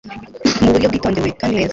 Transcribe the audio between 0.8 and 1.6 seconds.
bwitondewe kandi